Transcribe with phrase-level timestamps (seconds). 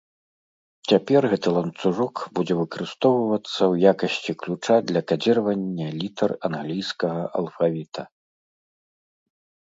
[0.91, 8.01] Цяпер гэты ланцужок будзе выкарыстоўвацца ў якасці ключа для кадзіравання літар англійскага алфавіта.